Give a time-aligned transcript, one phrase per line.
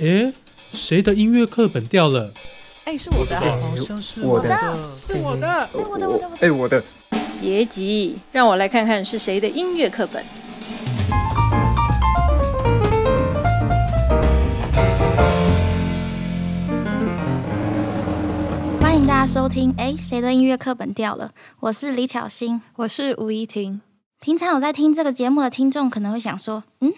[0.00, 0.32] 诶，
[0.72, 2.32] 谁的音乐课本掉了？
[2.86, 4.48] 哎，是我的，好像是我的
[4.86, 5.46] 是我的。
[5.46, 6.82] 哎，我的，我的，哎，我的。
[7.38, 10.24] 别急，让我来看看是谁的音乐课本。
[18.80, 19.74] 欢迎大家收听。
[19.76, 21.32] 哎，谁的音乐课本掉了？
[21.60, 23.82] 我是李巧欣，我是吴怡婷。
[24.20, 26.92] 平常有在听这个节目的听众可能会想说，嗯，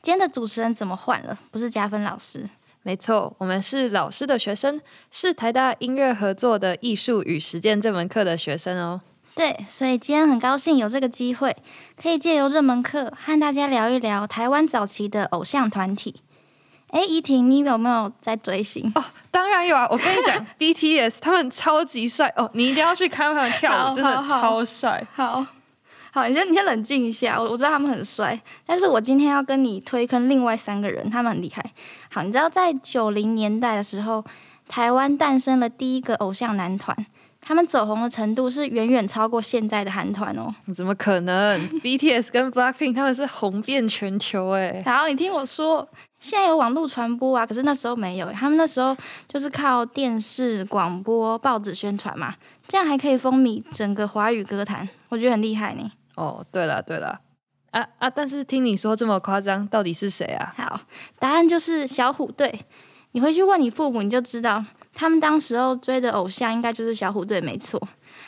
[0.00, 1.36] 今天的主持人怎么换了？
[1.50, 2.48] 不是加分老师？
[2.82, 9.00] 没错，我们是老师的学生，是台大音乐合作的艺术与实践这门课的学生哦。
[9.34, 11.56] 对，所以今天很高兴有这个机会，
[12.00, 16.22] 可以借由这门课和大家聊一聊台湾早期的偶像团体。
[16.90, 18.90] 哎，怡婷，你有没有在追星？
[18.94, 19.86] 哦，当然有啊！
[19.90, 25.04] 我跟你讲， BTS 他们超级帅哦，你一定要去看他们跳舞，真的超帅。
[25.12, 25.40] 好。
[25.42, 25.46] 好，
[26.26, 27.40] 你先你先冷静一下。
[27.40, 31.64] 我我知道他们很帅，但是我今天要跟你推坑另外三个人，他们很厉害。
[32.10, 34.24] 好，你知道在九零年代的时候，
[34.66, 36.96] 台湾诞生了第一个偶像男团，
[37.40, 40.54] 他们走红的程度是远远超过现在的韩团哦。
[40.74, 44.82] 怎么可能？BTS 跟 Blackpink 他们是红遍全球哎。
[44.84, 48.96] 好，你听我说，现在有网络传播啊，可是那时候没有，他们那时候
[49.28, 52.34] 就是靠电视、广播、报纸宣传嘛，
[52.66, 55.90] 这样还可以风靡整个华语歌坛，我觉得很厉害呢。
[56.18, 57.20] 哦，对了对了，
[57.70, 58.10] 啊啊！
[58.10, 60.52] 但是听你说这么夸张，到底是谁啊？
[60.56, 60.80] 好，
[61.20, 62.66] 答案就是小虎队。
[63.12, 67.80] 你回去问你父母，你就知道他们当时候追的偶像应该就是小虎队，没错。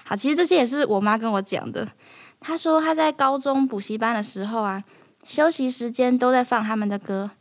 [0.05, 1.88] 好，其实这些也是我妈跟我讲的。
[2.38, 4.84] 她说她在高中补习班的时候啊，
[5.27, 7.33] 休息时间都在放他们的歌，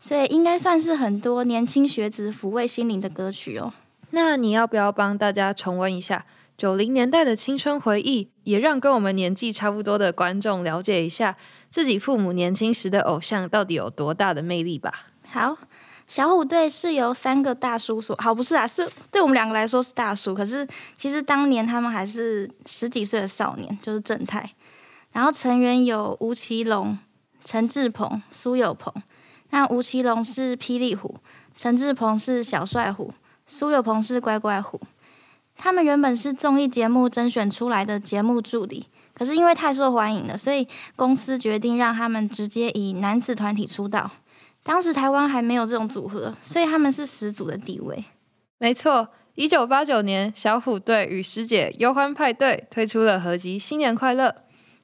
[0.00, 3.74] 所以应该算是很多年轻学子抚慰心灵的歌曲哦。
[4.10, 6.24] 那你要不要帮大家重温一下？
[6.58, 11.36] 九零年代的青春回忆，也让跟我们年纪差不多的观众了解一下
[11.70, 15.06] 自己父母年轻时的偶像到底有多大的魅力吧。
[15.28, 15.56] 好，
[16.08, 18.16] 小虎队是由三个大叔所……
[18.16, 24.50] 好，不是啊，是对我们两个来说是大叔，可是其实当年他们还是十几岁的少年，就是正太。
[25.12, 26.98] 然后成员有吴奇隆、
[27.44, 28.92] 陈志鹏、苏有朋。
[29.50, 31.18] 那吴奇隆是霹雳虎，
[31.54, 33.14] 陈志鹏是小帅虎，
[33.46, 34.80] 苏有朋是乖乖虎。
[35.58, 44.08] 他们原本是综艺节目甄选出来的节目助理，可是因为太受欢迎了，所以公司决定让他们直接以男子团体出道。
[44.62, 48.04] 当时台湾还没有这种组合，所以他们是始祖的地位。
[48.58, 54.28] 没错，一九八九年，小虎队与师姐忧欢派对推出了合集《新年快乐》，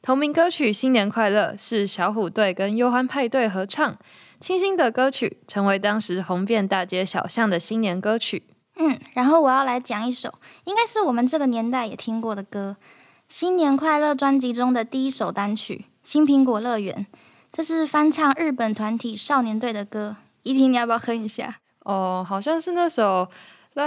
[0.02, 3.96] 同名歌曲《新年快乐》是小虎队跟忧欢派对合唱，
[4.40, 8.42] 清新的歌曲成为当时红遍大街小巷的新年歌曲。
[8.76, 12.76] 嗯，然后我要来讲一首，应该是我们这个年代也听过的歌，
[13.28, 17.06] 《新年快乐》专辑中的第一首单曲《青苹果乐园》，
[17.52, 20.16] 这是翻唱日本团体少年队的歌。
[20.42, 21.56] 依婷，你要不要哼一下？
[21.80, 23.28] 哦，好像是那首
[23.74, 23.84] 啦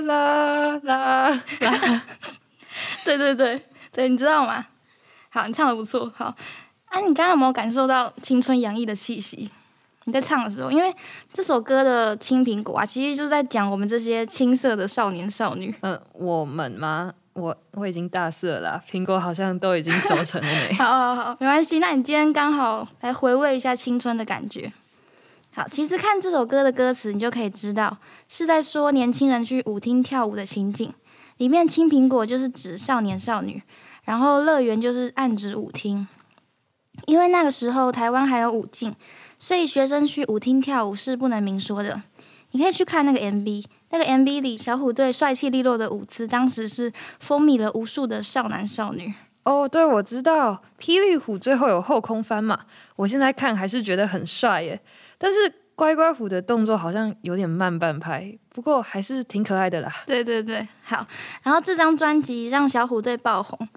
[0.00, 2.02] 啦啦啦。
[3.04, 3.62] 对对对
[3.92, 4.66] 对，你知道吗？
[5.30, 6.12] 好，你唱的不错。
[6.14, 6.34] 好，
[6.86, 9.50] 啊，你刚刚有没有感受到青春洋溢的气息？
[10.06, 10.94] 你在唱的时候，因为
[11.32, 15.74] 这首歌的青苹果啊，其实就是在讲我们这些青涩的少年少女。
[15.80, 17.12] 嗯，我们吗？
[17.32, 20.72] 我我已经大四了，苹果好像都已经熟成了没？
[20.78, 21.80] 好好好，没关系。
[21.80, 24.72] 那你今天刚好来回味一下青春的感觉。
[25.52, 30.90] 好，其实看这首歌的歌词，你就可以知道是在说年轻人去舞厅跳舞的情景。
[31.38, 33.62] 里面青苹果就是指少年少女，
[34.04, 36.06] 然后乐园就是暗指舞厅。
[37.06, 38.94] 因为那个时候台湾还有舞禁。
[39.38, 42.02] 所以学生去舞厅跳舞是不能明说的。
[42.52, 49.12] 你可以去看那个 MV，那个 MV 里小虎队帅气利落的舞姿，当时是风靡了无数的少男少女。
[49.42, 52.60] 哦，对，我知道霹雳虎最后有后空翻嘛，
[52.96, 54.80] 我现在看还是觉得很帅耶。
[55.18, 55.38] 但是
[55.74, 59.92] 乖乖虎的动作好像有点慢半拍，不过还是挺可爱的啦。
[60.06, 61.06] 对对对，好。
[61.42, 63.68] 然后这张专辑让小虎队爆红，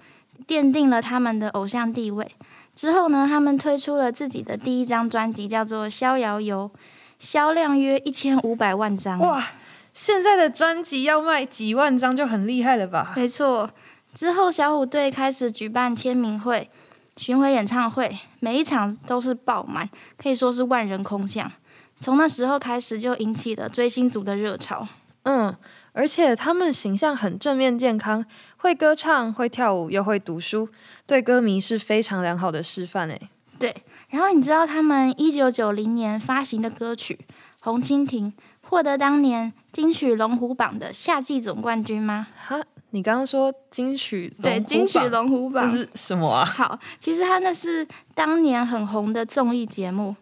[0.46, 2.26] 奠定了他们的偶像地位。
[2.74, 6.70] 之后呢，他们推出了自己的第一张专辑，叫做《逍遥游》，
[7.18, 9.18] 销量约一千五百万张。
[9.18, 9.44] 哇，
[9.92, 13.12] 现在的专辑要卖几万张就很厉害了吧？
[13.16, 13.70] 没错。
[14.14, 16.70] 之后，小虎队开始举办签名会、
[17.16, 21.50] 巡回演唱会，每一场都是爆满，可以说是万人空巷。
[22.00, 24.88] 从那时候开始，就引起了追星族的热潮。
[25.24, 25.54] 嗯，
[25.92, 28.24] 而且他们形象很正面、健康。
[28.56, 30.68] 会歌唱、会跳舞又会读书，
[31.06, 33.30] 对歌迷是非常良好的示范诶。
[33.58, 33.74] 对，
[34.10, 37.18] 然后你知道他们一九九零年发行的歌曲
[37.60, 42.26] 《红蜻蜓》获得当年金曲龙虎榜的夏季总冠军吗？
[42.36, 46.44] 哈，你刚刚说金曲对金曲龙虎榜是什么啊？
[46.44, 50.14] 好，其实它那是当年很红的综艺节目。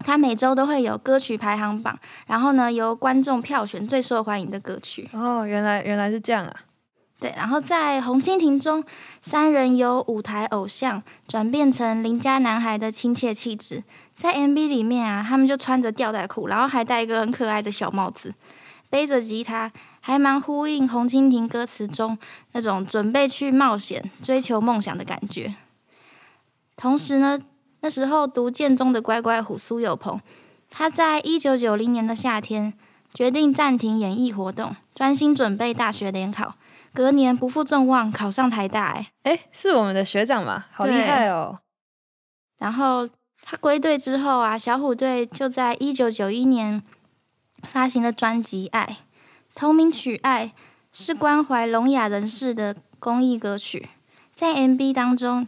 [0.00, 5.08] 它每周都会有歌曲排行榜，然后呢由观众票选最受欢迎的歌曲。
[5.12, 6.54] 哦，原来原来是这样啊！
[7.18, 8.84] 对，然后在红蜻蜓中，
[9.22, 13.82] 三人由舞台偶像转变成邻家男孩的亲切气质。
[14.14, 18.34] 在 MV 里面啊，他们就穿着吊带裤，然后还戴一个很可爱的小帽子，
[18.90, 22.18] 背着吉他，还蛮呼应红蜻蜓歌词中
[22.52, 25.54] 那种准备去冒险、追求梦想的感觉。
[26.76, 27.38] 同时呢，
[27.86, 30.20] 那时候读建中的乖乖虎苏有朋，
[30.68, 32.74] 他在一九九零年的夏天
[33.14, 36.56] 决定暂停演艺活动，专心准备大学联考。
[36.92, 41.60] 隔年不负众望，考上台大，哎哎，是我们的学长嘛，好厉害哦！
[42.58, 43.08] 然后
[43.40, 46.82] 他归队之后啊，小虎队就在一九九一年
[47.62, 48.84] 发行的专辑《爱》，
[49.54, 50.46] 同名曲《爱》
[50.92, 53.90] 是关怀聋哑人士的公益歌曲。
[54.34, 55.46] 在 MV 当中，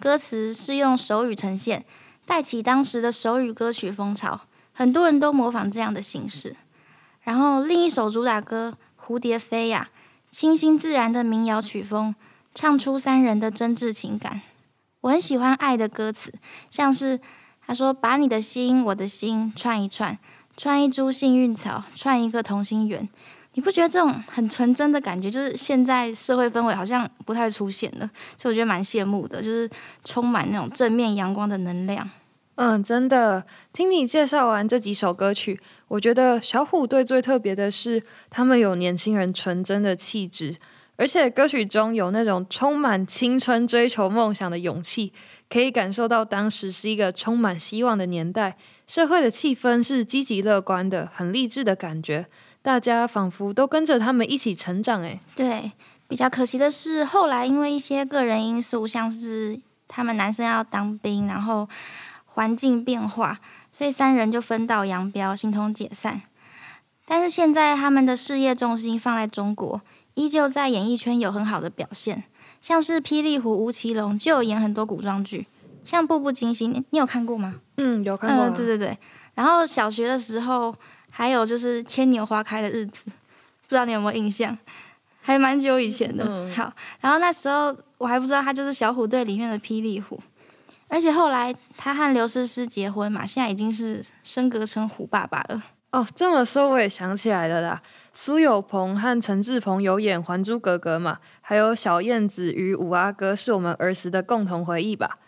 [0.00, 1.84] 歌词是用手语呈现，
[2.24, 4.40] 带起当时的手语歌曲风潮，
[4.72, 6.56] 很多人都模仿这样的形式。
[7.22, 8.74] 然后另一首主打歌
[9.06, 9.90] 《蝴蝶飞》呀。
[10.30, 12.14] 清新自然的民谣曲风，
[12.54, 14.42] 唱出三人的真挚情感。
[15.00, 16.32] 我很喜欢《爱》的歌词，
[16.70, 17.18] 像是
[17.66, 20.16] 他说：“把你的心，我的心串一串，
[20.56, 23.08] 串一株幸运草，串一个同心圆。”
[23.54, 28.08] 你不觉得这种很纯真的感觉，就是现在社会氛围好像不太出现了？
[28.38, 29.68] 所以我觉得蛮羡慕的，就是
[30.04, 32.08] 充满那种正面阳光的能量。
[32.56, 33.42] 嗯，真的，
[33.72, 35.58] 听你介绍完这几首歌曲，
[35.88, 40.54] 我觉得小虎队最特别的是，他们有年轻人纯真的气质，
[40.96, 45.12] 而且歌曲中有那种充满青春、追求梦想的勇气，
[45.48, 48.56] 可以感受到当时是一个充满希望的年代，
[48.86, 52.26] 社会的气氛是积极乐观的，很励志的感觉，
[52.62, 55.02] 大家仿佛都跟着他们一起成长。
[55.02, 55.72] 哎，对，
[56.08, 61.68] 比较可惜的是，后来因为一些个人因素，像是他们男生要当兵，然后。
[62.32, 63.40] 环境变化，
[63.72, 66.22] 所以三人就分道扬镳，形同解散。
[67.04, 69.82] 但是现在他们的事业重心放在中国，
[70.14, 72.22] 依旧在演艺圈有很好的表现。
[72.60, 75.48] 像是霹雳虎吴奇隆就有演很多古装剧，
[75.84, 77.56] 像《步步惊心》，你有看过吗？
[77.78, 78.48] 嗯，有看过。
[78.50, 78.96] 对对对。
[79.34, 80.72] 然后小学的时候
[81.10, 84.56] 还有就是《牵牛花开的日子》，不知道你有没有印象？
[85.20, 86.24] 还蛮久以前的。
[86.54, 90.18] 好，然后那时候我还不知道他就是小虎队里面的霹雳虎。
[90.88, 95.62] 而且后来他和刘诗诗结婚嘛，现在已经是升格成虎爸爸了。
[95.90, 97.82] 哦，这么说我也想起来了啦。
[98.12, 105.18] 苏有朋和陈志朋有演《还珠格格》嘛，还有小燕子与五阿哥是我们儿时的共同回忆吧。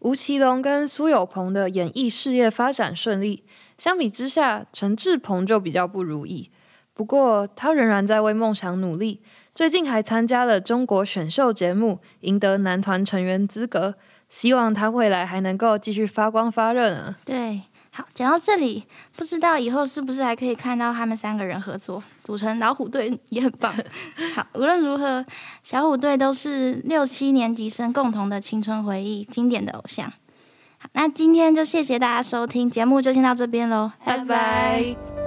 [0.00, 3.42] 吴奇隆跟苏有朋的演艺事业发展顺利，
[3.78, 6.50] 相比之下，陈志鹏就比较不如意。
[6.92, 9.22] 不过他仍然在为梦想努力，
[9.54, 13.94] 最近还参加了中国选秀节目，赢得男团成员资格。
[14.28, 17.16] 希望他未来还能够继续发光发热呢。
[17.24, 18.84] 对，好，讲到这里，
[19.16, 23.72] 不知道以后是不是还可以看到他们三个人合作组成老虎队， 也很棒。
[24.34, 25.24] 好，无论如何，
[25.62, 30.12] 小虎队都是六七年级生共同的青春回忆，经典的偶像。
[30.94, 35.17] 好，那今天就谢谢大家收听节目，就先到这边喽，拜拜。